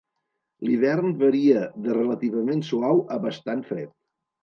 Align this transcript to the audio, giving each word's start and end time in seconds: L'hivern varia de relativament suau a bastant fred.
L'hivern 0.69 1.13
varia 1.19 1.63
de 1.85 1.99
relativament 1.99 2.67
suau 2.73 3.07
a 3.19 3.23
bastant 3.31 3.67
fred. 3.73 3.99